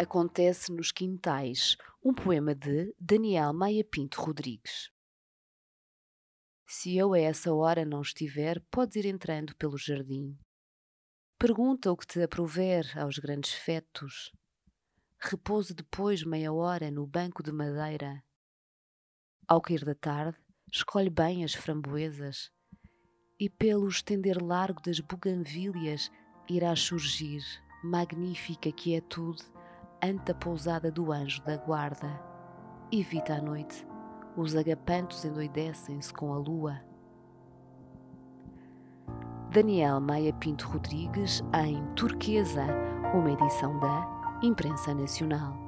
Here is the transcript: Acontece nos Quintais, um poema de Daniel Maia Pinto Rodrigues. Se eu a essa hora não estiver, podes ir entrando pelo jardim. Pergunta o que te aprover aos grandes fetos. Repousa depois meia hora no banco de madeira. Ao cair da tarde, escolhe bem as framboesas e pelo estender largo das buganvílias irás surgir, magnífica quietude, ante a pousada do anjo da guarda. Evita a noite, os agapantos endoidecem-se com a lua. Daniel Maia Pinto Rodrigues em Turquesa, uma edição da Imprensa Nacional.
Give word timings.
Acontece 0.00 0.70
nos 0.70 0.92
Quintais, 0.92 1.76
um 2.04 2.14
poema 2.14 2.54
de 2.54 2.94
Daniel 3.00 3.52
Maia 3.52 3.84
Pinto 3.84 4.20
Rodrigues. 4.20 4.92
Se 6.64 6.96
eu 6.96 7.14
a 7.14 7.18
essa 7.18 7.52
hora 7.52 7.84
não 7.84 8.00
estiver, 8.00 8.60
podes 8.70 8.94
ir 8.94 9.06
entrando 9.06 9.56
pelo 9.56 9.76
jardim. 9.76 10.38
Pergunta 11.36 11.90
o 11.90 11.96
que 11.96 12.06
te 12.06 12.22
aprover 12.22 12.96
aos 12.96 13.18
grandes 13.18 13.52
fetos. 13.52 14.30
Repousa 15.18 15.74
depois 15.74 16.22
meia 16.22 16.52
hora 16.52 16.92
no 16.92 17.04
banco 17.04 17.42
de 17.42 17.50
madeira. 17.50 18.22
Ao 19.48 19.60
cair 19.60 19.84
da 19.84 19.96
tarde, 19.96 20.38
escolhe 20.72 21.10
bem 21.10 21.42
as 21.42 21.54
framboesas 21.54 22.52
e 23.36 23.50
pelo 23.50 23.88
estender 23.88 24.40
largo 24.40 24.80
das 24.80 25.00
buganvílias 25.00 26.08
irás 26.48 26.78
surgir, 26.78 27.42
magnífica 27.82 28.70
quietude, 28.70 29.42
ante 30.02 30.32
a 30.32 30.34
pousada 30.34 30.90
do 30.90 31.12
anjo 31.12 31.42
da 31.42 31.56
guarda. 31.56 32.08
Evita 32.90 33.34
a 33.34 33.42
noite, 33.42 33.86
os 34.36 34.56
agapantos 34.56 35.24
endoidecem-se 35.24 36.12
com 36.12 36.32
a 36.32 36.38
lua. 36.38 36.80
Daniel 39.50 40.00
Maia 40.00 40.32
Pinto 40.34 40.68
Rodrigues 40.68 41.42
em 41.54 41.84
Turquesa, 41.94 42.64
uma 43.14 43.30
edição 43.30 43.78
da 43.80 44.38
Imprensa 44.42 44.94
Nacional. 44.94 45.67